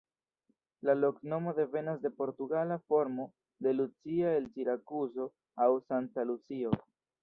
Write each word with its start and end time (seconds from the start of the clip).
La 0.87 0.95
loknomo 1.01 1.53
devenas 1.59 2.01
de 2.07 2.11
portugala 2.23 2.79
formo 2.93 3.29
de 3.67 3.77
Lucia 3.77 4.35
el 4.41 4.51
Sirakuzo 4.57 5.31
aŭ 5.69 5.73
"Sankta 5.91 6.31
Lucio". 6.33 6.79